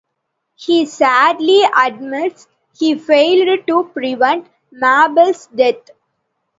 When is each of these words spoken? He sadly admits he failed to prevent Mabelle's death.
He 0.55 0.87
sadly 0.87 1.61
admits 1.63 2.47
he 2.75 2.97
failed 2.97 3.67
to 3.67 3.83
prevent 3.93 4.47
Mabelle's 4.73 5.45
death. 5.55 5.91